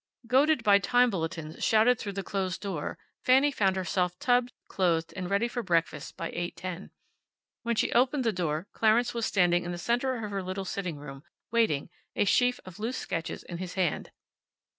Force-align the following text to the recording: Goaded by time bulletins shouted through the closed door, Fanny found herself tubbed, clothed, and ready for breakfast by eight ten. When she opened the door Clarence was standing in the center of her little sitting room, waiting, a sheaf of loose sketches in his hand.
Goaded 0.25 0.63
by 0.63 0.79
time 0.79 1.11
bulletins 1.11 1.63
shouted 1.63 1.99
through 1.99 2.13
the 2.13 2.23
closed 2.23 2.59
door, 2.59 2.97
Fanny 3.23 3.51
found 3.51 3.75
herself 3.75 4.17
tubbed, 4.17 4.51
clothed, 4.67 5.13
and 5.15 5.29
ready 5.29 5.47
for 5.47 5.61
breakfast 5.61 6.17
by 6.17 6.31
eight 6.33 6.55
ten. 6.55 6.89
When 7.61 7.75
she 7.75 7.91
opened 7.93 8.23
the 8.23 8.31
door 8.33 8.67
Clarence 8.73 9.13
was 9.13 9.27
standing 9.27 9.63
in 9.63 9.71
the 9.71 9.77
center 9.77 10.25
of 10.25 10.31
her 10.31 10.41
little 10.41 10.65
sitting 10.65 10.97
room, 10.97 11.21
waiting, 11.51 11.91
a 12.15 12.25
sheaf 12.25 12.59
of 12.65 12.79
loose 12.79 12.97
sketches 12.97 13.43
in 13.43 13.59
his 13.59 13.75
hand. 13.75 14.09